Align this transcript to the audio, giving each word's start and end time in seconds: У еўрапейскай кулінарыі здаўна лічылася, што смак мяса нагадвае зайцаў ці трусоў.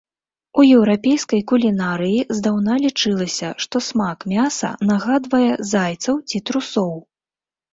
У 0.61 0.63
еўрапейскай 0.77 1.41
кулінарыі 1.51 2.25
здаўна 2.39 2.73
лічылася, 2.87 3.51
што 3.67 3.75
смак 3.91 4.17
мяса 4.33 4.69
нагадвае 4.93 5.43
зайцаў 5.75 6.15
ці 6.33 6.37
трусоў. 6.49 6.91